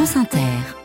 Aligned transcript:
France 0.00 0.16
Inter. 0.16 0.79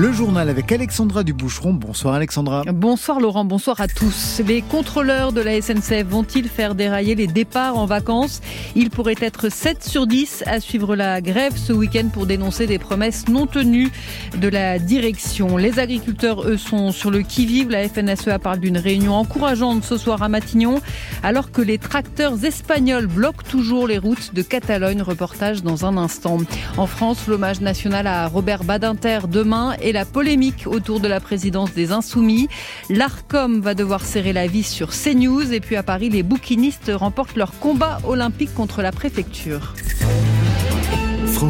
Le 0.00 0.12
journal 0.12 0.48
avec 0.48 0.72
Alexandra 0.72 1.24
Duboucheron. 1.24 1.74
Bonsoir 1.74 2.14
Alexandra. 2.14 2.62
Bonsoir 2.72 3.20
Laurent, 3.20 3.44
bonsoir 3.44 3.82
à 3.82 3.86
tous. 3.86 4.40
Les 4.46 4.62
contrôleurs 4.62 5.30
de 5.32 5.42
la 5.42 5.60
SNCF 5.60 6.06
vont-ils 6.08 6.48
faire 6.48 6.74
dérailler 6.74 7.14
les 7.14 7.26
départs 7.26 7.76
en 7.76 7.84
vacances? 7.84 8.40
Il 8.74 8.88
pourrait 8.88 9.16
être 9.20 9.52
7 9.52 9.84
sur 9.84 10.06
10 10.06 10.44
à 10.46 10.58
suivre 10.58 10.96
la 10.96 11.20
grève 11.20 11.54
ce 11.54 11.74
week-end 11.74 12.08
pour 12.10 12.24
dénoncer 12.24 12.66
des 12.66 12.78
promesses 12.78 13.28
non 13.28 13.46
tenues 13.46 13.90
de 14.38 14.48
la 14.48 14.78
direction. 14.78 15.58
Les 15.58 15.78
agriculteurs, 15.78 16.48
eux, 16.48 16.56
sont 16.56 16.92
sur 16.92 17.10
le 17.10 17.20
qui-vive. 17.20 17.68
La 17.68 17.86
FNSEA 17.86 18.38
parle 18.38 18.60
d'une 18.60 18.78
réunion 18.78 19.16
encourageante 19.16 19.84
ce 19.84 19.98
soir 19.98 20.22
à 20.22 20.30
Matignon, 20.30 20.80
alors 21.22 21.52
que 21.52 21.60
les 21.60 21.76
tracteurs 21.76 22.42
espagnols 22.46 23.06
bloquent 23.06 23.44
toujours 23.46 23.86
les 23.86 23.98
routes 23.98 24.32
de 24.32 24.40
Catalogne. 24.40 25.02
Reportage 25.02 25.62
dans 25.62 25.84
un 25.84 25.98
instant. 25.98 26.38
En 26.78 26.86
France, 26.86 27.26
l'hommage 27.28 27.60
national 27.60 28.06
à 28.06 28.26
Robert 28.28 28.64
Badinter 28.64 29.18
demain 29.28 29.74
et 29.82 29.89
la 29.92 30.04
polémique 30.04 30.64
autour 30.66 31.00
de 31.00 31.08
la 31.08 31.20
présidence 31.20 31.72
des 31.72 31.92
Insoumis. 31.92 32.48
L'ARCOM 32.88 33.60
va 33.60 33.74
devoir 33.74 34.04
serrer 34.04 34.32
la 34.32 34.46
vis 34.46 34.64
sur 34.64 34.90
CNews 34.90 35.52
et 35.52 35.60
puis 35.60 35.76
à 35.76 35.82
Paris, 35.82 36.10
les 36.10 36.22
bouquinistes 36.22 36.90
remportent 36.94 37.36
leur 37.36 37.58
combat 37.58 37.98
olympique 38.04 38.54
contre 38.54 38.82
la 38.82 38.92
préfecture. 38.92 39.74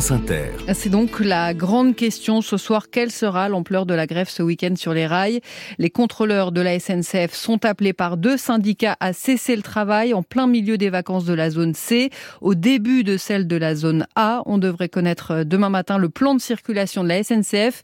C'est 0.00 0.88
donc 0.88 1.20
la 1.20 1.52
grande 1.52 1.94
question 1.94 2.40
ce 2.40 2.56
soir. 2.56 2.88
Quelle 2.90 3.10
sera 3.10 3.50
l'ampleur 3.50 3.84
de 3.84 3.92
la 3.92 4.06
grève 4.06 4.30
ce 4.30 4.42
week-end 4.42 4.74
sur 4.76 4.94
les 4.94 5.06
rails? 5.06 5.40
Les 5.78 5.90
contrôleurs 5.90 6.52
de 6.52 6.62
la 6.62 6.78
SNCF 6.78 7.34
sont 7.34 7.66
appelés 7.66 7.92
par 7.92 8.16
deux 8.16 8.38
syndicats 8.38 8.96
à 9.00 9.12
cesser 9.12 9.54
le 9.56 9.62
travail 9.62 10.14
en 10.14 10.22
plein 10.22 10.46
milieu 10.46 10.78
des 10.78 10.88
vacances 10.88 11.26
de 11.26 11.34
la 11.34 11.50
zone 11.50 11.74
C, 11.74 12.08
au 12.40 12.54
début 12.54 13.04
de 13.04 13.18
celle 13.18 13.46
de 13.46 13.56
la 13.56 13.74
zone 13.74 14.06
A. 14.16 14.42
On 14.46 14.56
devrait 14.56 14.88
connaître 14.88 15.44
demain 15.44 15.68
matin 15.68 15.98
le 15.98 16.08
plan 16.08 16.34
de 16.34 16.40
circulation 16.40 17.04
de 17.04 17.08
la 17.08 17.22
SNCF 17.22 17.82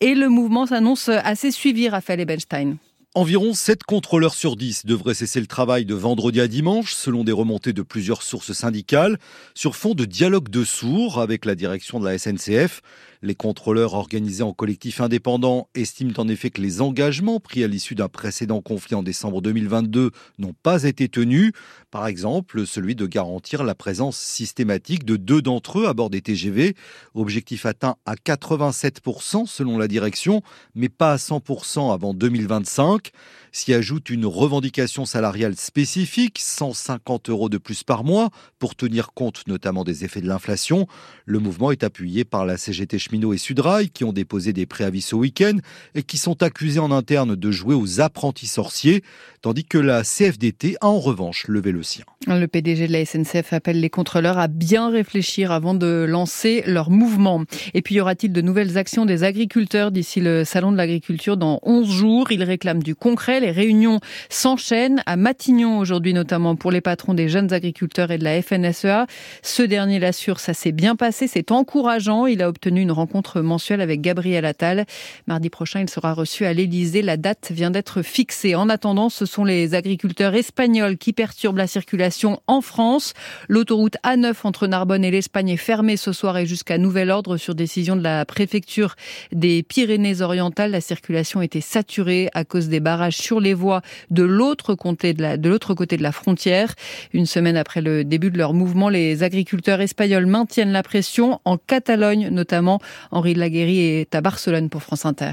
et 0.00 0.14
le 0.14 0.30
mouvement 0.30 0.64
s'annonce 0.64 1.10
assez 1.10 1.50
suivi, 1.50 1.90
Raphaël 1.90 2.20
Ebenstein. 2.20 2.78
Environ 3.18 3.52
7 3.52 3.82
contrôleurs 3.82 4.34
sur 4.34 4.54
10 4.54 4.86
devraient 4.86 5.12
cesser 5.12 5.40
le 5.40 5.48
travail 5.48 5.84
de 5.84 5.94
vendredi 5.96 6.40
à 6.40 6.46
dimanche, 6.46 6.94
selon 6.94 7.24
des 7.24 7.32
remontées 7.32 7.72
de 7.72 7.82
plusieurs 7.82 8.22
sources 8.22 8.52
syndicales, 8.52 9.18
sur 9.54 9.74
fond 9.74 9.94
de 9.94 10.04
dialogue 10.04 10.50
de 10.50 10.62
sourds 10.62 11.20
avec 11.20 11.44
la 11.44 11.56
direction 11.56 11.98
de 11.98 12.04
la 12.04 12.16
SNCF. 12.16 12.80
Les 13.20 13.34
contrôleurs 13.34 13.94
organisés 13.94 14.44
en 14.44 14.52
collectif 14.52 15.00
indépendant 15.00 15.68
estiment 15.74 16.12
en 16.18 16.28
effet 16.28 16.50
que 16.50 16.62
les 16.62 16.80
engagements 16.80 17.40
pris 17.40 17.64
à 17.64 17.66
l'issue 17.66 17.96
d'un 17.96 18.08
précédent 18.08 18.60
conflit 18.60 18.94
en 18.94 19.02
décembre 19.02 19.42
2022 19.42 20.12
n'ont 20.38 20.54
pas 20.62 20.84
été 20.84 21.08
tenus. 21.08 21.52
Par 21.90 22.06
exemple, 22.06 22.64
celui 22.64 22.94
de 22.94 23.06
garantir 23.06 23.64
la 23.64 23.74
présence 23.74 24.16
systématique 24.16 25.04
de 25.04 25.16
deux 25.16 25.42
d'entre 25.42 25.80
eux 25.80 25.88
à 25.88 25.94
bord 25.94 26.10
des 26.10 26.20
TGV. 26.20 26.76
Objectif 27.14 27.66
atteint 27.66 27.96
à 28.06 28.14
87% 28.14 29.46
selon 29.46 29.78
la 29.78 29.88
direction, 29.88 30.42
mais 30.76 30.88
pas 30.88 31.14
à 31.14 31.16
100% 31.16 31.92
avant 31.92 32.14
2025. 32.14 33.10
S'y 33.52 33.72
ajoute 33.72 34.10
une 34.10 34.26
revendication 34.26 35.04
salariale 35.04 35.56
spécifique, 35.56 36.38
150 36.40 37.30
euros 37.30 37.48
de 37.48 37.58
plus 37.58 37.82
par 37.82 38.04
mois, 38.04 38.30
pour 38.58 38.74
tenir 38.74 39.12
compte 39.12 39.46
notamment 39.46 39.84
des 39.84 40.04
effets 40.04 40.20
de 40.20 40.28
l'inflation. 40.28 40.86
Le 41.24 41.38
mouvement 41.38 41.70
est 41.70 41.84
appuyé 41.84 42.24
par 42.24 42.46
la 42.46 42.56
CGT 42.56 42.98
Cheminot 42.98 43.32
et 43.32 43.38
Sudrail, 43.38 43.90
qui 43.90 44.04
ont 44.04 44.12
déposé 44.12 44.52
des 44.52 44.66
préavis 44.66 45.02
ce 45.02 45.14
week-end 45.14 45.56
et 45.94 46.02
qui 46.02 46.18
sont 46.18 46.42
accusés 46.42 46.80
en 46.80 46.90
interne 46.90 47.36
de 47.36 47.50
jouer 47.50 47.74
aux 47.74 48.00
apprentis 48.00 48.46
sorciers, 48.46 49.02
tandis 49.40 49.64
que 49.64 49.78
la 49.78 50.02
CFDT 50.02 50.76
a 50.80 50.88
en 50.88 50.98
revanche 50.98 51.46
levé 51.48 51.72
le 51.72 51.82
sien. 51.82 52.04
Le 52.26 52.46
PDG 52.46 52.88
de 52.88 52.92
la 52.92 53.04
SNCF 53.04 53.52
appelle 53.52 53.80
les 53.80 53.90
contrôleurs 53.90 54.38
à 54.38 54.48
bien 54.48 54.90
réfléchir 54.90 55.50
avant 55.50 55.74
de 55.74 56.04
lancer 56.08 56.62
leur 56.66 56.90
mouvement. 56.90 57.44
Et 57.74 57.82
puis, 57.82 57.94
y 57.94 58.00
aura-t-il 58.00 58.32
de 58.32 58.40
nouvelles 58.40 58.76
actions 58.76 59.06
des 59.06 59.24
agriculteurs 59.24 59.90
d'ici 59.90 60.20
le 60.20 60.44
Salon 60.44 60.72
de 60.72 60.76
l'agriculture 60.76 61.36
dans 61.36 61.60
11 61.62 61.88
jours? 61.88 62.30
Ils 62.30 62.42
réclament 62.42 62.82
du 62.82 62.94
concret. 62.94 63.37
Les 63.40 63.50
réunions 63.50 64.00
s'enchaînent 64.28 65.02
à 65.06 65.16
Matignon 65.16 65.78
aujourd'hui, 65.78 66.14
notamment 66.14 66.56
pour 66.56 66.70
les 66.70 66.80
patrons 66.80 67.14
des 67.14 67.28
jeunes 67.28 67.52
agriculteurs 67.52 68.10
et 68.10 68.18
de 68.18 68.24
la 68.24 68.40
FNSEA. 68.42 69.06
Ce 69.42 69.62
dernier 69.62 69.98
l'assure, 69.98 70.40
ça 70.40 70.54
s'est 70.54 70.72
bien 70.72 70.96
passé, 70.96 71.28
c'est 71.28 71.52
encourageant. 71.52 72.26
Il 72.26 72.42
a 72.42 72.48
obtenu 72.48 72.80
une 72.80 72.92
rencontre 72.92 73.40
mensuelle 73.40 73.80
avec 73.80 74.00
Gabriel 74.00 74.44
Attal. 74.44 74.86
Mardi 75.26 75.50
prochain, 75.50 75.80
il 75.80 75.90
sera 75.90 76.12
reçu 76.12 76.44
à 76.44 76.52
l'Elysée. 76.52 77.02
La 77.02 77.16
date 77.16 77.52
vient 77.52 77.70
d'être 77.70 78.02
fixée. 78.02 78.54
En 78.54 78.68
attendant, 78.68 79.08
ce 79.08 79.26
sont 79.26 79.44
les 79.44 79.74
agriculteurs 79.74 80.34
espagnols 80.34 80.96
qui 80.96 81.12
perturbent 81.12 81.58
la 81.58 81.66
circulation 81.66 82.40
en 82.46 82.60
France. 82.60 83.14
L'autoroute 83.48 83.96
A9 84.04 84.34
entre 84.44 84.66
Narbonne 84.66 85.04
et 85.04 85.10
l'Espagne 85.10 85.50
est 85.50 85.56
fermée 85.56 85.96
ce 85.96 86.12
soir 86.12 86.36
et 86.38 86.46
jusqu'à 86.46 86.78
nouvel 86.78 87.10
ordre 87.10 87.36
sur 87.36 87.54
décision 87.54 87.96
de 87.96 88.02
la 88.02 88.24
préfecture 88.24 88.94
des 89.32 89.62
Pyrénées-Orientales. 89.62 90.70
La 90.70 90.80
circulation 90.80 91.42
était 91.42 91.60
saturée 91.60 92.28
à 92.34 92.44
cause 92.44 92.68
des 92.68 92.80
barrages 92.80 93.16
sur 93.28 93.40
les 93.40 93.52
voies 93.52 93.82
de 94.10 94.22
l'autre 94.22 94.74
côté 94.74 95.12
de 95.12 96.02
la, 96.02 96.12
frontière. 96.12 96.74
Une 97.12 97.26
semaine 97.26 97.58
après 97.58 97.82
le 97.82 98.02
début 98.02 98.30
de 98.30 98.38
leur 98.38 98.54
mouvement, 98.54 98.88
les 98.88 99.22
agriculteurs 99.22 99.82
espagnols 99.82 100.24
maintiennent 100.24 100.72
la 100.72 100.82
pression 100.82 101.38
en 101.44 101.58
Catalogne 101.58 102.30
notamment. 102.30 102.80
Henri 103.10 103.34
de 103.34 103.80
est 103.80 104.14
à 104.14 104.22
Barcelone 104.22 104.70
pour 104.70 104.82
France 104.82 105.04
Inter. 105.04 105.32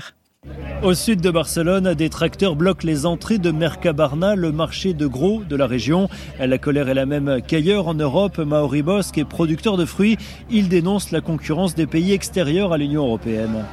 Au 0.84 0.94
sud 0.94 1.22
de 1.22 1.32
Barcelone, 1.32 1.96
des 1.96 2.10
tracteurs 2.10 2.56
bloquent 2.56 2.86
les 2.86 3.06
entrées 3.06 3.40
de 3.40 3.50
Mercabarna, 3.50 4.36
le 4.36 4.52
marché 4.52 4.94
de 4.94 5.08
gros 5.08 5.42
de 5.44 5.56
la 5.56 5.66
région. 5.66 6.10
La 6.40 6.58
colère 6.58 6.90
est 6.90 6.94
la 6.94 7.06
même 7.06 7.40
qu'ailleurs 7.46 7.88
en 7.88 7.96
Europe. 7.96 8.38
Maori 8.38 8.84
Bosque 8.84 9.18
est 9.18 9.26
producteur 9.26 9.78
de 9.78 9.86
fruits. 9.86 10.18
Il 10.52 10.70
dénonce 10.70 11.12
la 11.12 11.22
concurrence 11.22 11.74
des 11.74 11.88
pays 11.88 12.12
extérieurs 12.12 12.72
à 12.72 12.78
l'Union 12.78 13.04
européenne. 13.04 13.66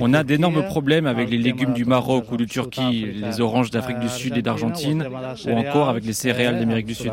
On 0.00 0.14
a 0.14 0.24
d'énormes 0.24 0.64
problèmes 0.64 1.06
avec 1.06 1.30
les 1.30 1.38
légumes 1.38 1.72
du 1.72 1.84
Maroc 1.84 2.30
ou 2.30 2.36
de 2.36 2.44
Turquie, 2.44 3.06
les 3.14 3.40
oranges 3.40 3.70
d'Afrique 3.70 4.00
du 4.00 4.08
Sud 4.08 4.36
et 4.36 4.42
d'Argentine, 4.42 5.06
ou 5.46 5.52
encore 5.52 5.88
avec 5.88 6.04
les 6.04 6.12
céréales 6.12 6.58
d'Amérique 6.58 6.86
du 6.86 6.94
Sud. 6.94 7.12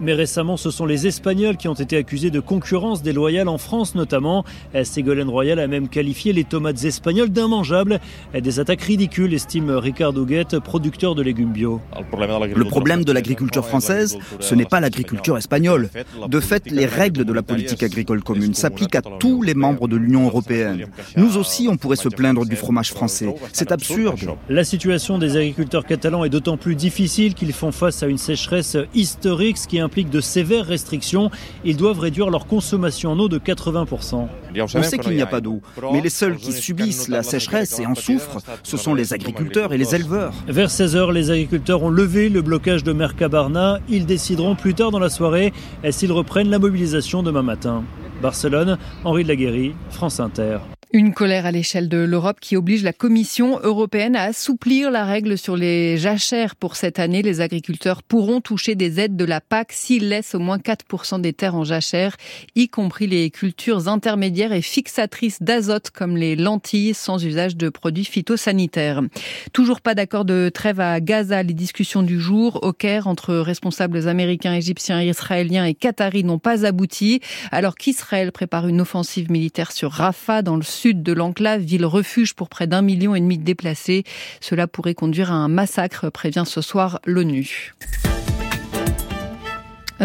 Mais 0.00 0.12
récemment, 0.14 0.56
ce 0.56 0.70
sont 0.70 0.86
les 0.86 1.06
Espagnols 1.06 1.56
qui 1.56 1.68
ont 1.68 1.74
été 1.74 1.96
accusés 1.96 2.30
de 2.30 2.40
concurrence 2.40 3.02
déloyale 3.02 3.48
en 3.48 3.58
France 3.58 3.94
notamment. 3.94 4.44
Ségolène 5.00 5.30
Royal 5.30 5.58
a 5.58 5.66
même 5.66 5.88
qualifié 5.88 6.34
les 6.34 6.44
tomates 6.44 6.84
espagnoles 6.84 7.30
d'immangeables. 7.30 8.00
Des 8.38 8.60
attaques 8.60 8.82
ridicules, 8.82 9.32
estime 9.32 9.70
Ricardo 9.70 10.26
Guette, 10.26 10.58
producteur 10.58 11.14
de 11.14 11.22
légumes 11.22 11.52
bio. 11.52 11.80
Le 12.54 12.64
problème 12.64 13.02
de 13.02 13.12
l'agriculture 13.12 13.66
française, 13.66 14.18
ce 14.40 14.54
n'est 14.54 14.66
pas 14.66 14.78
l'agriculture 14.80 15.38
espagnole. 15.38 15.88
De 16.28 16.38
fait, 16.40 16.70
les 16.70 16.84
règles 16.84 17.24
de 17.24 17.32
la 17.32 17.42
politique 17.42 17.82
agricole 17.82 18.22
commune 18.22 18.52
s'appliquent 18.52 18.96
à 18.96 19.00
tous 19.00 19.40
les 19.40 19.54
membres 19.54 19.88
de 19.88 19.96
l'Union 19.96 20.26
européenne. 20.26 20.86
Nous 21.16 21.38
aussi, 21.38 21.66
on 21.66 21.78
pourrait 21.78 21.96
se 21.96 22.10
plaindre 22.10 22.44
du 22.44 22.56
fromage 22.56 22.92
français. 22.92 23.34
C'est 23.54 23.72
absurde. 23.72 24.20
La 24.50 24.64
situation 24.64 25.16
des 25.16 25.38
agriculteurs 25.38 25.86
catalans 25.86 26.24
est 26.24 26.28
d'autant 26.28 26.58
plus 26.58 26.74
difficile 26.74 27.32
qu'ils 27.32 27.54
font 27.54 27.72
face 27.72 28.02
à 28.02 28.06
une 28.06 28.18
sécheresse 28.18 28.76
historique, 28.94 29.56
ce 29.56 29.66
qui 29.66 29.80
implique 29.80 30.10
de 30.10 30.20
sévères 30.20 30.66
restrictions. 30.66 31.30
Ils 31.64 31.78
doivent 31.78 32.00
réduire 32.00 32.28
leur 32.28 32.46
consommation 32.46 33.12
en 33.12 33.18
eau 33.18 33.28
de 33.30 33.38
80%. 33.38 34.28
On 34.74 34.82
sait 34.82 34.98
qu'il 34.98 35.14
n'y 35.14 35.22
a 35.22 35.26
pas 35.26 35.40
d'eau, 35.40 35.60
mais 35.92 36.00
les 36.00 36.10
seuls 36.10 36.36
qui 36.36 36.52
subissent 36.52 37.08
la 37.08 37.22
sécheresse 37.22 37.78
et 37.78 37.86
en 37.86 37.94
souffrent, 37.94 38.38
ce 38.62 38.76
sont 38.76 38.94
les 38.94 39.12
agriculteurs 39.12 39.72
et 39.72 39.78
les 39.78 39.94
éleveurs. 39.94 40.32
Vers 40.46 40.68
16h, 40.68 41.12
les 41.12 41.30
agriculteurs 41.30 41.82
ont 41.82 41.90
levé 41.90 42.28
le 42.28 42.42
blocage 42.42 42.84
de 42.84 42.92
Mercabarna. 42.92 43.78
Ils 43.88 44.06
décideront 44.06 44.54
plus 44.54 44.74
tard 44.74 44.90
dans 44.90 44.98
la 44.98 45.10
soirée 45.10 45.52
s'ils 45.90 46.12
reprennent 46.12 46.50
la 46.50 46.58
mobilisation 46.58 47.22
demain 47.22 47.42
matin. 47.42 47.84
Barcelone, 48.22 48.78
Henri 49.04 49.24
de 49.24 49.28
Laguéry, 49.28 49.74
France 49.90 50.20
Inter. 50.20 50.58
Une 50.92 51.14
colère 51.14 51.46
à 51.46 51.52
l'échelle 51.52 51.88
de 51.88 51.98
l'Europe 51.98 52.40
qui 52.40 52.56
oblige 52.56 52.82
la 52.82 52.92
Commission 52.92 53.60
européenne 53.62 54.16
à 54.16 54.24
assouplir 54.24 54.90
la 54.90 55.04
règle 55.04 55.38
sur 55.38 55.56
les 55.56 55.96
jachères 55.96 56.56
pour 56.56 56.74
cette 56.74 56.98
année. 56.98 57.22
Les 57.22 57.40
agriculteurs 57.40 58.02
pourront 58.02 58.40
toucher 58.40 58.74
des 58.74 58.98
aides 58.98 59.14
de 59.14 59.24
la 59.24 59.40
PAC 59.40 59.70
s'ils 59.70 60.08
laissent 60.08 60.34
au 60.34 60.40
moins 60.40 60.58
4% 60.58 61.20
des 61.20 61.32
terres 61.32 61.54
en 61.54 61.62
jachère, 61.62 62.16
y 62.56 62.68
compris 62.68 63.06
les 63.06 63.30
cultures 63.30 63.86
intermédiaires 63.86 64.52
et 64.52 64.62
fixatrices 64.62 65.40
d'azote 65.40 65.90
comme 65.90 66.16
les 66.16 66.34
lentilles 66.34 66.94
sans 66.94 67.24
usage 67.24 67.56
de 67.56 67.68
produits 67.68 68.04
phytosanitaires. 68.04 69.00
Toujours 69.52 69.82
pas 69.82 69.94
d'accord 69.94 70.24
de 70.24 70.50
trêve 70.52 70.80
à 70.80 70.98
Gaza. 70.98 71.44
Les 71.44 71.54
discussions 71.54 72.02
du 72.02 72.18
jour 72.18 72.64
au 72.64 72.72
Caire 72.72 73.06
entre 73.06 73.36
responsables 73.36 74.08
américains, 74.08 74.54
égyptiens, 74.54 75.00
israéliens 75.00 75.66
et 75.66 75.74
qataris 75.74 76.24
n'ont 76.24 76.40
pas 76.40 76.66
abouti 76.66 77.20
alors 77.52 77.76
qu'Israël 77.76 78.32
prépare 78.32 78.66
une 78.66 78.80
offensive 78.80 79.30
militaire 79.30 79.70
sur 79.70 79.92
Rafah 79.92 80.42
dans 80.42 80.56
le 80.56 80.64
sud 80.64 80.79
de 80.88 81.12
l'enclave, 81.12 81.60
ville 81.60 81.86
refuge 81.86 82.34
pour 82.34 82.48
près 82.48 82.66
d'un 82.66 82.82
million 82.82 83.14
et 83.14 83.20
demi 83.20 83.38
de 83.38 83.44
déplacés. 83.44 84.04
Cela 84.40 84.66
pourrait 84.66 84.94
conduire 84.94 85.30
à 85.30 85.36
un 85.36 85.48
massacre, 85.48 86.10
prévient 86.10 86.44
ce 86.46 86.60
soir 86.60 87.00
l'ONU. 87.04 87.74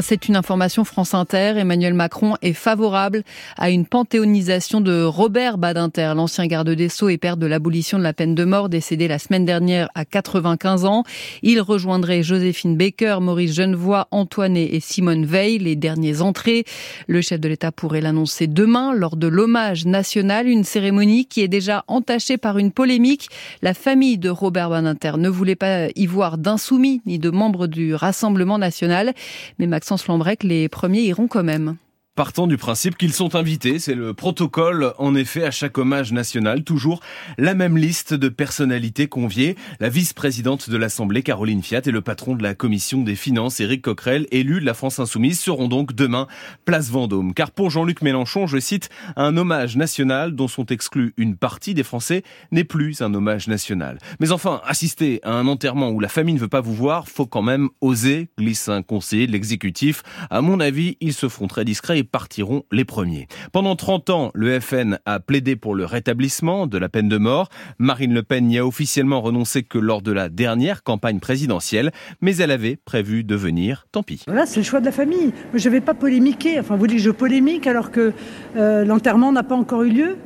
C'est 0.02 0.28
une 0.28 0.36
information 0.36 0.84
France 0.84 1.14
Inter. 1.14 1.54
Emmanuel 1.56 1.94
Macron 1.94 2.36
est 2.42 2.52
favorable 2.52 3.24
à 3.58 3.70
une 3.70 3.86
panthéonisation 3.86 4.82
de 4.82 5.04
Robert 5.04 5.58
Badinter, 5.58 6.12
l'ancien 6.18 6.48
garde 6.48 6.70
des 6.70 6.90
Sceaux 6.90 7.08
et 7.08 7.18
père 7.18 7.38
de 7.38 7.46
l'abolition 7.46 7.98
de 7.98 8.04
la 8.04 8.12
peine 8.12 8.36
de 8.36 8.44
mort, 8.44 8.68
décédé 8.68 9.08
la 9.08 9.20
semaine 9.20 9.46
dernière 9.46 9.88
à 9.96 10.04
95 10.04 10.84
ans. 10.84 11.04
Il 11.44 11.62
rejoindrait 11.62 12.24
Joséphine 12.24 12.76
Baker, 12.76 13.20
Maurice 13.22 13.54
Genevoix, 13.54 14.10
Antoine 14.12 14.58
et 14.58 14.82
Simone 14.82 15.26
Veil, 15.26 15.60
les 15.60 15.78
derniers 15.78 16.20
entrées. 16.20 16.66
Le 17.08 17.22
chef 17.22 17.40
de 17.40 17.48
l'État 17.48 17.72
pourrait 17.72 18.02
l'annoncer 18.02 18.48
demain 18.48 18.94
lors 18.94 19.16
de 19.16 19.28
l'hommage 19.28 19.86
national, 19.86 20.48
une 20.48 20.66
cérémonie 20.66 21.26
qui 21.26 21.40
est 21.40 21.48
déjà 21.48 21.86
entachée 21.88 22.38
par 22.38 22.58
une 22.58 22.74
polémique. 22.74 23.30
La 23.62 23.74
famille 23.74 24.18
de 24.18 24.30
Robert 24.30 24.70
Badinter 24.70 25.14
ne 25.18 25.30
voulait 25.30 25.56
pas 25.56 25.88
y 25.96 26.06
voir 26.06 26.38
d'insoumis 26.38 27.02
ni 27.06 27.18
de 27.18 27.30
membres 27.30 27.68
du 27.68 27.96
Rassemblement 27.96 28.58
national. 28.58 29.14
Mais 29.58 29.68
Maxence 29.86 30.08
Lambrec, 30.08 30.42
les 30.42 30.68
premiers 30.68 31.04
iront 31.04 31.28
quand 31.28 31.44
même. 31.44 31.78
Partant 32.16 32.48
du 32.48 32.56
principe 32.56 32.98
qu'ils 32.98 33.12
sont 33.12 33.36
invités, 33.36 33.78
c'est 33.78 33.94
le 33.94 34.14
protocole 34.14 34.94
en 35.00 35.16
effet 35.16 35.44
à 35.44 35.52
chaque 35.52 35.78
hommage 35.78 36.14
national, 36.14 36.64
toujours 36.64 37.02
la 37.38 37.56
même 37.56 37.78
liste 37.78 38.14
de 38.14 38.30
personnalités 38.30 39.08
conviées, 39.08 39.58
la 39.82 39.90
vice-présidente 39.90 40.70
de 40.70 40.78
l'Assemblée 40.78 41.24
Caroline 41.24 41.62
Fiat 41.62 41.82
et 41.86 41.92
le 41.92 42.00
patron 42.00 42.36
de 42.36 42.42
la 42.42 42.56
commission 42.56 43.02
des 43.02 43.16
finances 43.16 43.60
Éric 43.60 43.82
Coquerel, 43.82 44.28
élu 44.32 44.62
de 44.62 44.66
la 44.66 44.74
France 44.74 45.00
Insoumise, 45.00 45.42
seront 45.42 45.68
donc 45.68 45.92
demain 45.92 46.28
place 46.64 46.90
Vendôme. 46.90 47.34
Car 47.34 47.52
pour 47.52 47.70
Jean-Luc 47.70 48.02
Mélenchon, 48.02 48.48
je 48.48 48.60
cite, 48.60 48.88
un 49.18 49.36
hommage 49.36 49.76
national 49.76 50.36
dont 50.36 50.48
sont 50.48 50.68
exclus 50.68 51.14
une 51.18 51.36
partie 51.36 51.74
des 51.74 51.84
Français 51.84 52.24
n'est 52.50 52.64
plus 52.64 53.02
un 53.02 53.14
hommage 53.14 53.50
national. 53.50 53.98
Mais 54.22 54.32
enfin, 54.32 54.62
assister 54.66 55.20
à 55.24 55.34
un 55.34 55.48
enterrement 55.48 55.90
où 55.90 56.00
la 56.00 56.08
famille 56.08 56.36
ne 56.36 56.40
veut 56.40 56.48
pas 56.48 56.62
vous 56.62 56.76
voir, 56.76 57.10
faut 57.10 57.26
quand 57.26 57.42
même 57.42 57.68
oser, 57.82 58.30
glisse 58.40 58.70
un 58.70 58.84
conseiller 58.84 59.28
de 59.28 59.34
l'exécutif. 59.34 60.02
À 60.30 60.40
mon 60.42 60.62
avis, 60.62 60.96
ils 61.02 61.14
se 61.14 61.28
feront 61.28 61.48
très 61.48 61.66
discrets 61.66 62.05
partiront 62.06 62.64
les 62.72 62.86
premiers. 62.86 63.28
Pendant 63.52 63.76
30 63.76 64.10
ans, 64.10 64.32
le 64.34 64.60
FN 64.60 65.00
a 65.06 65.20
plaidé 65.20 65.56
pour 65.56 65.76
le 65.76 65.86
rétablissement 65.86 66.68
de 66.68 66.78
la 66.78 66.90
peine 66.90 67.10
de 67.10 67.18
mort. 67.18 67.50
Marine 67.80 68.14
Le 68.14 68.24
Pen 68.24 68.46
n'y 68.48 68.58
a 68.58 68.66
officiellement 68.66 69.22
renoncé 69.22 69.64
que 69.64 69.78
lors 69.78 70.02
de 70.02 70.12
la 70.12 70.30
dernière 70.30 70.84
campagne 70.84 71.20
présidentielle, 71.20 71.92
mais 72.22 72.38
elle 72.38 72.52
avait 72.52 72.76
prévu 72.76 73.24
de 73.24 73.36
venir, 73.36 73.88
tant 73.92 74.04
pis. 74.04 74.24
Voilà, 74.28 74.46
c'est 74.46 74.60
le 74.60 74.66
choix 74.66 74.80
de 74.80 74.86
la 74.86 74.92
famille. 74.92 75.34
Je 75.54 75.68
ne 75.68 75.74
vais 75.74 75.82
pas 75.82 75.94
polémiquer. 75.94 76.60
Enfin, 76.60 76.76
vous 76.76 76.88
dites 76.88 76.98
que 76.98 77.04
je 77.04 77.12
polémique 77.12 77.68
alors 77.68 77.92
que 77.92 78.14
euh, 78.56 78.86
l'enterrement 78.86 79.32
n'a 79.32 79.44
pas 79.44 79.56
encore 79.56 79.84
eu 79.84 79.90
lieu 79.90 80.18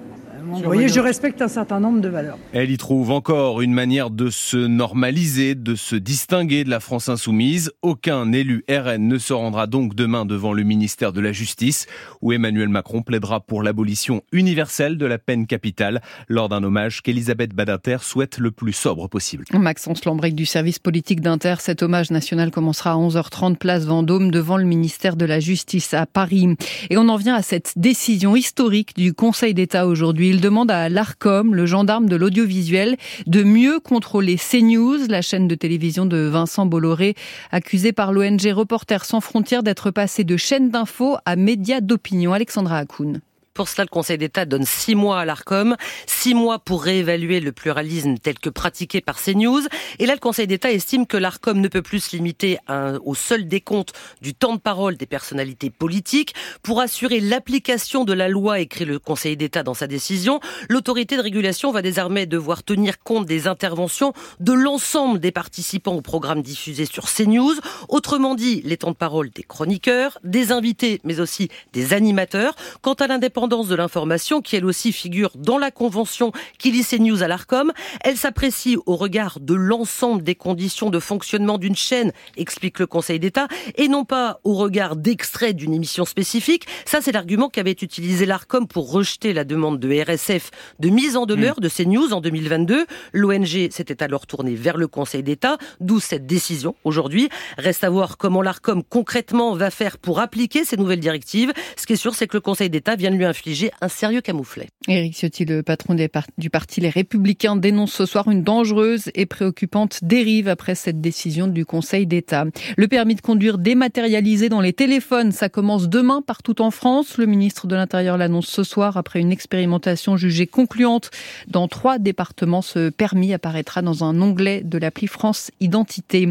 vous 0.43 0.63
voyez, 0.63 0.87
je 0.87 0.99
respecte 0.99 1.41
un 1.41 1.47
certain 1.47 1.79
nombre 1.79 2.01
de 2.01 2.09
valeurs. 2.09 2.37
Elle 2.53 2.71
y 2.71 2.77
trouve 2.77 3.11
encore 3.11 3.61
une 3.61 3.73
manière 3.73 4.09
de 4.09 4.29
se 4.29 4.57
normaliser, 4.57 5.55
de 5.55 5.75
se 5.75 5.95
distinguer 5.95 6.63
de 6.63 6.69
la 6.69 6.79
France 6.79 7.09
insoumise. 7.09 7.71
Aucun 7.81 8.31
élu 8.31 8.63
RN 8.69 9.07
ne 9.07 9.17
se 9.17 9.33
rendra 9.33 9.67
donc 9.67 9.95
demain 9.95 10.25
devant 10.25 10.53
le 10.53 10.63
ministère 10.63 11.13
de 11.13 11.21
la 11.21 11.31
Justice, 11.31 11.87
où 12.21 12.33
Emmanuel 12.33 12.69
Macron 12.69 13.01
plaidera 13.01 13.39
pour 13.39 13.63
l'abolition 13.63 14.21
universelle 14.31 14.97
de 14.97 15.05
la 15.05 15.17
peine 15.17 15.47
capitale 15.47 16.01
lors 16.27 16.49
d'un 16.49 16.63
hommage 16.63 17.01
qu'Elisabeth 17.01 17.53
Badinter 17.53 17.97
souhaite 18.01 18.37
le 18.37 18.51
plus 18.51 18.73
sobre 18.73 19.07
possible. 19.07 19.45
Maxence 19.53 20.05
Lambrec 20.05 20.35
du 20.35 20.45
service 20.45 20.79
politique 20.79 21.21
d'Inter, 21.21 21.55
cet 21.59 21.83
hommage 21.83 22.11
national 22.11 22.51
commencera 22.51 22.91
à 22.91 22.95
11h30 22.95 23.57
place 23.57 23.85
Vendôme 23.85 24.31
devant 24.31 24.57
le 24.57 24.65
ministère 24.65 25.15
de 25.15 25.25
la 25.25 25.39
Justice 25.39 25.93
à 25.93 26.05
Paris. 26.05 26.55
Et 26.89 26.97
on 26.97 27.09
en 27.09 27.17
vient 27.17 27.35
à 27.35 27.41
cette 27.41 27.73
décision 27.75 28.35
historique 28.35 28.95
du 28.95 29.13
Conseil 29.13 29.53
d'État 29.53 29.87
aujourd'hui 29.87 30.28
demande 30.37 30.69
à 30.69 30.89
l'ARCOM, 30.89 31.55
le 31.55 31.65
gendarme 31.65 32.07
de 32.07 32.15
l'audiovisuel, 32.15 32.97
de 33.25 33.43
mieux 33.43 33.79
contrôler 33.79 34.37
CNews, 34.37 35.07
la 35.09 35.21
chaîne 35.21 35.47
de 35.47 35.55
télévision 35.55 36.05
de 36.05 36.17
Vincent 36.17 36.65
Bolloré, 36.65 37.15
accusé 37.51 37.91
par 37.91 38.13
l'ONG 38.13 38.51
Reporters 38.53 39.05
sans 39.05 39.21
frontières 39.21 39.63
d'être 39.63 39.91
passé 39.91 40.23
de 40.23 40.37
chaîne 40.37 40.69
d'infos 40.69 41.17
à 41.25 41.35
médias 41.35 41.81
d'opinion. 41.81 42.33
Alexandra 42.33 42.77
Hakoun. 42.77 43.21
Pour 43.59 43.67
cela, 43.67 43.83
le 43.83 43.89
Conseil 43.89 44.17
d'État 44.17 44.45
donne 44.45 44.63
six 44.63 44.95
mois 44.95 45.19
à 45.19 45.25
l'ARCOM, 45.25 45.75
six 46.05 46.33
mois 46.33 46.59
pour 46.59 46.81
réévaluer 46.81 47.41
le 47.41 47.51
pluralisme 47.51 48.17
tel 48.17 48.39
que 48.39 48.49
pratiqué 48.49 49.01
par 49.01 49.21
CNews. 49.21 49.63
Et 49.99 50.05
là, 50.05 50.13
le 50.13 50.21
Conseil 50.21 50.47
d'État 50.47 50.71
estime 50.71 51.05
que 51.05 51.17
l'ARCOM 51.17 51.59
ne 51.59 51.67
peut 51.67 51.81
plus 51.81 51.99
se 51.99 52.15
limiter 52.15 52.57
au 53.03 53.15
seul 53.15 53.49
décompte 53.49 53.91
du 54.21 54.33
temps 54.33 54.53
de 54.53 54.61
parole 54.61 54.95
des 54.95 55.05
personnalités 55.05 55.69
politiques. 55.71 56.35
Pour 56.63 56.79
assurer 56.79 57.19
l'application 57.19 58.05
de 58.05 58.13
la 58.13 58.29
loi, 58.29 58.61
écrit 58.61 58.85
le 58.85 58.97
Conseil 58.97 59.35
d'État 59.35 59.61
dans 59.61 59.73
sa 59.73 59.87
décision, 59.87 60.39
l'autorité 60.69 61.17
de 61.17 61.21
régulation 61.21 61.73
va 61.73 61.81
désormais 61.81 62.27
devoir 62.27 62.63
tenir 62.63 63.03
compte 63.03 63.25
des 63.25 63.45
interventions 63.45 64.13
de 64.39 64.53
l'ensemble 64.53 65.19
des 65.19 65.33
participants 65.33 65.95
au 65.95 66.01
programme 66.01 66.43
diffusé 66.43 66.85
sur 66.85 67.11
CNews. 67.11 67.55
Autrement 67.89 68.35
dit, 68.35 68.61
les 68.63 68.77
temps 68.77 68.91
de 68.91 68.95
parole 68.95 69.31
des 69.31 69.43
chroniqueurs, 69.43 70.17
des 70.23 70.53
invités, 70.53 71.01
mais 71.03 71.19
aussi 71.19 71.49
des 71.73 71.93
animateurs. 71.93 72.55
Quant 72.81 72.93
à 72.93 73.07
l'indépendance 73.07 73.48
de 73.49 73.75
l'information, 73.75 74.41
qui 74.41 74.55
elle 74.55 74.65
aussi 74.65 74.91
figure 74.91 75.31
dans 75.35 75.57
la 75.57 75.71
convention 75.71 76.31
qui 76.59 76.71
lie 76.71 76.83
ces 76.83 76.99
news 76.99 77.23
à 77.23 77.27
l'ARCOM. 77.27 77.71
Elle 78.01 78.15
s'apprécie 78.15 78.77
au 78.85 78.95
regard 78.95 79.39
de 79.39 79.55
l'ensemble 79.55 80.23
des 80.23 80.35
conditions 80.35 80.91
de 80.91 80.99
fonctionnement 80.99 81.57
d'une 81.57 81.75
chaîne, 81.75 82.11
explique 82.37 82.77
le 82.77 82.85
Conseil 82.85 83.19
d'État, 83.19 83.47
et 83.75 83.87
non 83.87 84.05
pas 84.05 84.39
au 84.43 84.53
regard 84.53 84.95
d'extraits 84.95 85.55
d'une 85.55 85.73
émission 85.73 86.05
spécifique. 86.05 86.67
Ça, 86.85 86.99
c'est 87.01 87.11
l'argument 87.11 87.49
qu'avait 87.49 87.71
utilisé 87.71 88.27
l'ARCOM 88.27 88.67
pour 88.67 88.91
rejeter 88.91 89.33
la 89.33 89.43
demande 89.43 89.79
de 89.79 89.89
RSF 89.89 90.51
de 90.77 90.89
mise 90.89 91.17
en 91.17 91.25
demeure 91.25 91.57
mm. 91.57 91.63
de 91.63 91.69
ces 91.69 91.85
news 91.87 92.13
en 92.13 92.21
2022. 92.21 92.85
L'ONG 93.13 93.71
s'était 93.71 94.03
alors 94.03 94.27
tournée 94.27 94.53
vers 94.53 94.77
le 94.77 94.87
Conseil 94.87 95.23
d'État, 95.23 95.57
d'où 95.79 95.99
cette 95.99 96.27
décision 96.27 96.75
aujourd'hui. 96.83 97.29
Reste 97.57 97.83
à 97.83 97.89
voir 97.89 98.17
comment 98.17 98.43
l'ARCOM 98.43 98.83
concrètement 98.83 99.55
va 99.55 99.71
faire 99.71 99.97
pour 99.97 100.19
appliquer 100.19 100.65
ces 100.65 100.77
nouvelles 100.77 100.99
directives. 100.99 101.51
Ce 101.77 101.87
qui 101.87 101.93
est 101.93 101.95
sûr, 101.95 102.13
c'est 102.13 102.27
que 102.27 102.37
le 102.37 102.41
Conseil 102.41 102.69
d'État 102.69 102.95
vient 102.95 103.09
de 103.09 103.15
lui 103.15 103.25
infliger 103.25 103.38
un 103.81 103.87
sérieux 103.87 104.21
camouflet. 104.21 104.67
Éric 104.87 105.15
Ciotti, 105.15 105.45
le 105.45 105.63
patron 105.63 105.95
du 106.37 106.49
parti 106.49 106.81
Les 106.81 106.89
Républicains, 106.89 107.55
dénonce 107.55 107.93
ce 107.93 108.05
soir 108.05 108.29
une 108.29 108.43
dangereuse 108.43 109.11
et 109.15 109.25
préoccupante 109.25 109.99
dérive 110.01 110.47
après 110.47 110.75
cette 110.75 111.01
décision 111.01 111.47
du 111.47 111.65
Conseil 111.65 112.05
d'État. 112.05 112.45
Le 112.77 112.87
permis 112.87 113.15
de 113.15 113.21
conduire 113.21 113.57
dématérialisé 113.57 114.49
dans 114.49 114.61
les 114.61 114.73
téléphones, 114.73 115.31
ça 115.31 115.49
commence 115.49 115.89
demain 115.89 116.21
partout 116.21 116.61
en 116.61 116.71
France. 116.71 117.17
Le 117.17 117.25
ministre 117.25 117.67
de 117.67 117.75
l'Intérieur 117.75 118.17
l'annonce 118.17 118.47
ce 118.47 118.63
soir 118.63 118.97
après 118.97 119.19
une 119.19 119.31
expérimentation 119.31 120.17
jugée 120.17 120.47
concluante. 120.47 121.11
Dans 121.47 121.67
trois 121.67 121.97
départements, 121.97 122.61
ce 122.61 122.89
permis 122.89 123.33
apparaîtra 123.33 123.81
dans 123.81 124.03
un 124.03 124.21
onglet 124.21 124.61
de 124.63 124.77
l'appli 124.77 125.07
France 125.07 125.51
Identité. 125.59 126.27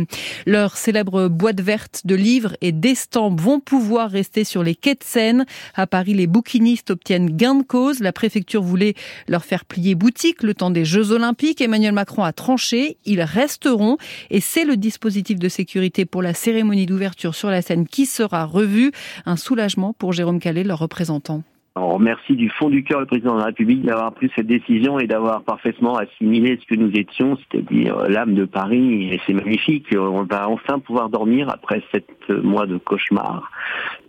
Leurs 0.46 0.76
célèbres 0.76 1.28
boîtes 1.28 1.60
vertes 1.60 2.02
de 2.04 2.14
livres 2.14 2.56
et 2.60 2.72
d'estampes 2.72 3.40
vont 3.40 3.60
pouvoir 3.60 4.10
rester 4.10 4.44
sur 4.44 4.62
les 4.62 4.74
quais 4.74 4.94
de 4.94 5.04
Seine. 5.04 5.46
À 5.74 5.86
Paris, 5.86 6.14
les 6.14 6.26
bouquinistes 6.26 6.97
obtiennent 6.98 7.30
gain 7.36 7.54
de 7.54 7.62
cause. 7.62 8.00
La 8.00 8.12
préfecture 8.12 8.62
voulait 8.62 8.94
leur 9.28 9.44
faire 9.44 9.64
plier 9.64 9.94
boutique 9.94 10.42
le 10.42 10.52
temps 10.52 10.70
des 10.70 10.84
Jeux 10.84 11.12
Olympiques. 11.12 11.60
Emmanuel 11.60 11.92
Macron 11.92 12.24
a 12.24 12.32
tranché. 12.32 12.96
Ils 13.06 13.22
resteront. 13.22 13.98
Et 14.30 14.40
c'est 14.40 14.64
le 14.64 14.76
dispositif 14.76 15.38
de 15.38 15.48
sécurité 15.48 16.04
pour 16.04 16.22
la 16.22 16.34
cérémonie 16.34 16.86
d'ouverture 16.86 17.36
sur 17.36 17.50
la 17.50 17.62
scène 17.62 17.86
qui 17.86 18.04
sera 18.04 18.44
revu. 18.44 18.90
Un 19.26 19.36
soulagement 19.36 19.92
pour 19.92 20.12
Jérôme 20.12 20.40
Calais, 20.40 20.64
leur 20.64 20.80
représentant. 20.80 21.44
On 21.80 21.94
remercie 21.94 22.36
du 22.36 22.48
fond 22.50 22.68
du 22.68 22.84
cœur 22.84 23.00
le 23.00 23.06
président 23.06 23.34
de 23.34 23.40
la 23.40 23.46
République 23.46 23.82
d'avoir 23.82 24.12
pris 24.12 24.30
cette 24.34 24.46
décision 24.46 24.98
et 24.98 25.06
d'avoir 25.06 25.42
parfaitement 25.42 25.96
assimilé 25.96 26.58
ce 26.60 26.66
que 26.66 26.78
nous 26.78 26.90
étions, 26.92 27.36
c'est-à-dire 27.36 28.08
l'âme 28.08 28.34
de 28.34 28.44
Paris. 28.44 29.12
Et 29.12 29.20
c'est 29.26 29.34
magnifique. 29.34 29.86
On 29.96 30.24
va 30.24 30.48
enfin 30.48 30.78
pouvoir 30.78 31.08
dormir 31.08 31.48
après 31.50 31.82
sept 31.92 32.08
mois 32.28 32.66
de 32.66 32.78
cauchemar. 32.78 33.50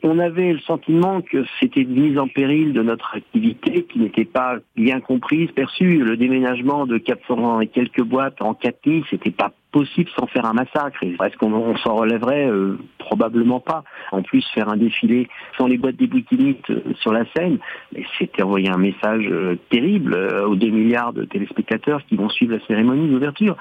On 0.04 0.20
avait 0.20 0.54
le 0.54 0.60
sentiment 0.60 1.22
que 1.22 1.46
c'était 1.60 1.82
une 1.82 2.02
mise 2.02 2.18
en 2.18 2.28
péril 2.28 2.74
de 2.74 2.82
notre 2.82 3.16
activité 3.16 3.84
qui 3.84 4.00
n'était 4.00 4.26
pas 4.26 4.58
bien 4.76 5.00
comprise, 5.00 5.52
perçue. 5.52 6.00
Le 6.00 6.18
déménagement 6.18 6.86
de 6.86 6.98
400 6.98 7.62
et 7.62 7.68
quelques 7.68 8.04
boîtes 8.04 8.42
en 8.42 8.54
quatre 8.54 8.86
nuits, 8.86 9.04
c'était 9.10 9.32
pas 9.32 9.52
possible 9.72 10.10
sans 10.18 10.28
faire 10.28 10.46
un 10.46 10.54
massacre. 10.54 11.04
Est-ce 11.04 11.38
qu'on 11.38 11.78
s'en 11.78 11.96
relèverait 11.96 12.48
euh, 12.48 12.78
Probablement 12.98 13.60
pas. 13.60 13.84
En 14.12 14.22
plus, 14.22 14.46
faire 14.54 14.70
un 14.70 14.78
défilé 14.78 15.28
sans 15.58 15.68
les 15.68 15.78
boîtes 15.78 15.96
des 15.96 16.08
bouquinistes 16.08 16.70
euh, 16.70 16.82
sur 17.02 17.12
la 17.12 17.24
scène, 17.36 17.60
c'était 18.18 18.44
envoyer 18.44 18.70
un 18.70 18.78
message 18.78 19.26
euh, 19.30 19.58
terrible 19.70 20.16
aux 20.48 20.56
2 20.56 20.68
milliards 20.68 21.14
de 21.14 21.26
téléspectateurs 21.26 22.02
qui 22.08 22.16
vont 22.16 22.30
suivre 22.30 22.54
la 22.54 22.66
cérémonie 22.66 23.10
d'ouverture. 23.10 23.58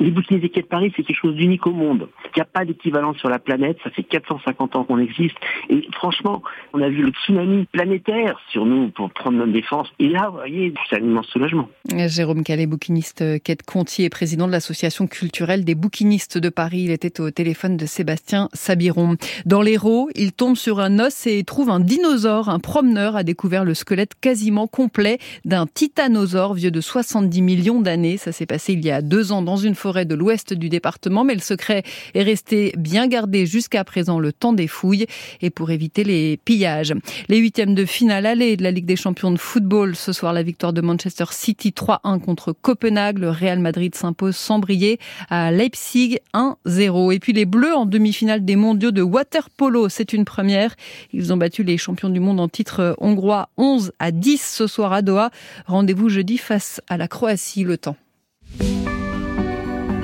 Les 0.00 0.10
bouquinistes 0.10 0.42
des 0.42 0.50
quais 0.50 0.62
de 0.62 0.66
Paris, 0.66 0.92
c'est 0.96 1.02
quelque 1.02 1.20
chose 1.20 1.34
d'unique 1.34 1.66
au 1.66 1.72
monde. 1.72 2.08
Il 2.26 2.30
n'y 2.36 2.42
a 2.42 2.46
pas 2.46 2.64
d'équivalent 2.64 3.14
sur 3.14 3.28
la 3.28 3.38
planète. 3.38 3.78
Ça 3.84 3.90
fait 3.90 4.02
450 4.02 4.76
ans 4.76 4.84
qu'on 4.84 4.98
existe. 4.98 5.36
Et 5.70 5.86
franchement, 5.92 6.42
on 6.72 6.82
a 6.82 6.88
vu 6.88 7.02
le 7.02 7.10
tsunami 7.10 7.66
planétaire 7.72 8.40
sur 8.50 8.64
nous 8.64 8.88
pour 8.90 9.10
prendre 9.10 9.38
notre 9.38 9.52
défense. 9.52 9.88
Et 9.98 10.08
là, 10.08 10.28
vous 10.28 10.36
voyez, 10.36 10.72
c'est 10.88 10.96
un 10.96 11.04
immense 11.04 11.26
soulagement. 11.26 11.68
Jérôme 11.88 12.42
Calais, 12.42 12.66
bouquiniste 12.66 13.42
quai 13.42 13.54
de 13.54 13.62
Contier, 13.62 14.08
président 14.08 14.46
de 14.46 14.52
l'association 14.52 15.06
culturelle 15.06 15.47
des 15.56 15.74
bouquinistes 15.74 16.36
de 16.36 16.50
Paris. 16.50 16.82
Il 16.82 16.90
était 16.90 17.20
au 17.20 17.30
téléphone 17.30 17.78
de 17.78 17.86
Sébastien 17.86 18.50
Sabiron. 18.52 19.16
Dans 19.46 19.62
l'Hérault, 19.62 20.10
il 20.14 20.32
tombe 20.32 20.56
sur 20.56 20.78
un 20.78 20.98
os 20.98 21.26
et 21.26 21.42
trouve 21.42 21.70
un 21.70 21.80
dinosaure. 21.80 22.50
Un 22.50 22.58
promeneur 22.58 23.16
a 23.16 23.22
découvert 23.22 23.64
le 23.64 23.72
squelette 23.72 24.12
quasiment 24.20 24.66
complet 24.66 25.18
d'un 25.46 25.66
titanosaure 25.66 26.52
vieux 26.52 26.70
de 26.70 26.82
70 26.82 27.40
millions 27.40 27.80
d'années. 27.80 28.18
Ça 28.18 28.30
s'est 28.30 28.44
passé 28.44 28.74
il 28.74 28.84
y 28.84 28.90
a 28.90 29.00
deux 29.00 29.32
ans 29.32 29.40
dans 29.40 29.56
une 29.56 29.74
forêt 29.74 30.04
de 30.04 30.14
l'ouest 30.14 30.52
du 30.52 30.68
département, 30.68 31.24
mais 31.24 31.34
le 31.34 31.40
secret 31.40 31.82
est 32.14 32.22
resté 32.22 32.74
bien 32.76 33.08
gardé 33.08 33.46
jusqu'à 33.46 33.84
présent 33.84 34.18
le 34.18 34.32
temps 34.32 34.52
des 34.52 34.68
fouilles 34.68 35.06
et 35.40 35.48
pour 35.48 35.70
éviter 35.70 36.04
les 36.04 36.36
pillages. 36.36 36.92
Les 37.28 37.38
huitièmes 37.38 37.74
de 37.74 37.86
finale 37.86 38.26
allée 38.26 38.58
de 38.58 38.62
la 38.62 38.70
Ligue 38.70 38.84
des 38.84 38.96
champions 38.96 39.30
de 39.30 39.38
football. 39.38 39.96
Ce 39.96 40.12
soir, 40.12 40.34
la 40.34 40.42
victoire 40.42 40.74
de 40.74 40.82
Manchester 40.82 41.24
City 41.30 41.70
3-1 41.70 42.20
contre 42.20 42.52
Copenhague. 42.52 43.18
Le 43.18 43.30
Real 43.30 43.60
Madrid 43.60 43.94
s'impose 43.94 44.36
sans 44.36 44.58
briller 44.58 44.98
à 45.30 45.37
Leipzig 45.50 46.18
1-0. 46.34 47.14
Et 47.14 47.18
puis 47.18 47.32
les 47.32 47.44
Bleus 47.44 47.74
en 47.74 47.86
demi-finale 47.86 48.44
des 48.44 48.56
mondiaux 48.56 48.90
de 48.90 49.02
water 49.02 49.50
polo. 49.50 49.88
C'est 49.88 50.12
une 50.12 50.24
première. 50.24 50.74
Ils 51.12 51.32
ont 51.32 51.36
battu 51.36 51.62
les 51.62 51.78
champions 51.78 52.08
du 52.08 52.20
monde 52.20 52.40
en 52.40 52.48
titre 52.48 52.94
hongrois 52.98 53.48
11 53.56 53.92
à 53.98 54.10
10 54.10 54.42
ce 54.42 54.66
soir 54.66 54.92
à 54.92 55.02
Doha. 55.02 55.30
Rendez-vous 55.66 56.08
jeudi 56.08 56.38
face 56.38 56.80
à 56.88 56.96
la 56.96 57.08
Croatie. 57.08 57.64
Le 57.64 57.78
temps. 57.78 57.96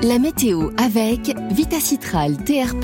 La 0.03 0.19
météo 0.19 0.69
avec 0.77 1.35
Vitacitral 1.51 2.37
TR+, 2.37 2.75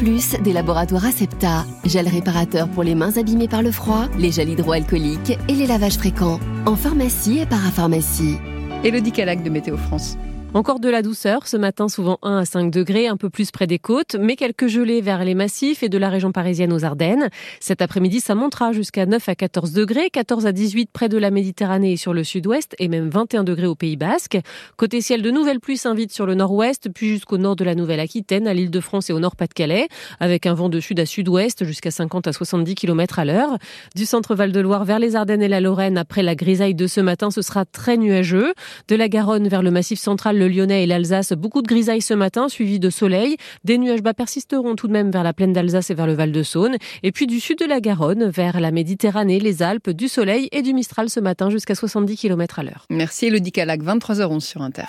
des 0.43 0.53
laboratoires 0.53 1.05
Acepta. 1.05 1.65
Gel 1.85 2.07
réparateur 2.07 2.67
pour 2.69 2.83
les 2.83 2.95
mains 2.95 3.15
abîmées 3.15 3.47
par 3.47 3.61
le 3.61 3.71
froid, 3.71 4.07
les 4.17 4.31
gels 4.31 4.49
hydroalcooliques 4.49 5.37
et 5.47 5.53
les 5.53 5.67
lavages 5.67 5.97
fréquents. 5.97 6.39
En 6.65 6.75
pharmacie 6.75 7.39
et 7.39 7.45
parapharmacie. 7.45 8.37
Elodie 8.83 9.11
Calac 9.11 9.43
de 9.43 9.51
Météo 9.51 9.77
France. 9.77 10.17
Encore 10.53 10.81
de 10.81 10.89
la 10.89 11.01
douceur, 11.01 11.47
ce 11.47 11.55
matin 11.55 11.87
souvent 11.87 12.19
1 12.23 12.39
à 12.39 12.43
5 12.43 12.71
degrés, 12.71 13.07
un 13.07 13.15
peu 13.15 13.29
plus 13.29 13.51
près 13.51 13.67
des 13.67 13.79
côtes, 13.79 14.17
mais 14.19 14.35
quelques 14.35 14.67
gelées 14.67 14.99
vers 14.99 15.23
les 15.23 15.33
massifs 15.33 15.81
et 15.81 15.87
de 15.87 15.97
la 15.97 16.09
région 16.09 16.33
parisienne 16.33 16.73
aux 16.73 16.83
Ardennes. 16.83 17.29
Cet 17.61 17.81
après-midi, 17.81 18.19
ça 18.19 18.35
montera 18.35 18.73
jusqu'à 18.73 19.05
9 19.05 19.29
à 19.29 19.35
14 19.35 19.71
degrés, 19.71 20.09
14 20.09 20.45
à 20.45 20.51
18 20.51 20.89
près 20.91 21.07
de 21.07 21.17
la 21.17 21.31
Méditerranée 21.31 21.93
et 21.93 21.97
sur 21.97 22.13
le 22.13 22.25
sud-ouest, 22.25 22.75
et 22.79 22.89
même 22.89 23.07
21 23.07 23.45
degrés 23.45 23.65
au 23.65 23.75
Pays 23.75 23.95
Basque. 23.95 24.39
Côté 24.75 24.99
ciel, 24.99 25.21
de 25.21 25.31
nouvelles 25.31 25.61
pluies 25.61 25.77
s'invitent 25.77 26.11
sur 26.11 26.25
le 26.25 26.35
nord-ouest, 26.35 26.89
puis 26.93 27.07
jusqu'au 27.07 27.37
nord 27.37 27.55
de 27.55 27.63
la 27.63 27.73
Nouvelle-Aquitaine, 27.73 28.45
à 28.45 28.53
l'île 28.53 28.71
de 28.71 28.79
France 28.81 29.09
et 29.09 29.13
au 29.13 29.19
nord 29.21 29.37
Pas-de-Calais, 29.37 29.87
avec 30.19 30.45
un 30.47 30.53
vent 30.53 30.67
de 30.67 30.81
sud 30.81 30.99
à 30.99 31.05
sud-ouest 31.05 31.63
jusqu'à 31.63 31.91
50 31.91 32.27
à 32.27 32.33
70 32.33 32.75
km 32.75 33.19
à 33.19 33.25
l'heure. 33.25 33.57
Du 33.95 34.05
centre 34.05 34.35
Val-de-Loire 34.35 34.83
vers 34.83 34.99
les 34.99 35.15
Ardennes 35.15 35.43
et 35.43 35.47
la 35.47 35.61
Lorraine, 35.61 35.97
après 35.97 36.23
la 36.23 36.35
grisaille 36.35 36.75
de 36.75 36.87
ce 36.87 36.99
matin, 36.99 37.31
ce 37.31 37.41
sera 37.41 37.63
très 37.63 37.95
nuageux. 37.95 38.53
De 38.89 38.97
la 38.97 39.07
Garonne 39.07 39.47
vers 39.47 39.63
le 39.63 39.71
massif 39.71 39.97
central, 39.97 40.40
le 40.41 40.47
Lyonnais 40.47 40.83
et 40.83 40.87
l'Alsace, 40.87 41.33
beaucoup 41.33 41.61
de 41.61 41.67
grisailles 41.67 42.01
ce 42.01 42.15
matin, 42.15 42.49
suivi 42.49 42.79
de 42.79 42.89
soleil. 42.89 43.37
Des 43.63 43.77
nuages 43.77 44.01
bas 44.01 44.15
persisteront 44.15 44.75
tout 44.75 44.87
de 44.87 44.93
même 44.93 45.11
vers 45.11 45.23
la 45.23 45.33
plaine 45.33 45.53
d'Alsace 45.53 45.91
et 45.91 45.93
vers 45.93 46.07
le 46.07 46.13
Val 46.13 46.31
de 46.31 46.41
Saône. 46.41 46.77
Et 47.03 47.11
puis 47.11 47.27
du 47.27 47.39
sud 47.39 47.59
de 47.59 47.65
la 47.65 47.79
Garonne, 47.79 48.27
vers 48.27 48.59
la 48.59 48.71
Méditerranée, 48.71 49.39
les 49.39 49.61
Alpes, 49.61 49.91
du 49.91 50.07
soleil 50.07 50.49
et 50.51 50.63
du 50.63 50.73
Mistral 50.73 51.11
ce 51.11 51.19
matin 51.19 51.51
jusqu'à 51.51 51.75
70 51.75 52.17
km 52.17 52.57
à 52.57 52.63
l'heure. 52.63 52.85
Merci 52.89 53.27
Elodie 53.27 53.51
Calac, 53.51 53.83
23h11 53.83 54.39
sur 54.39 54.63
Inter. 54.63 54.85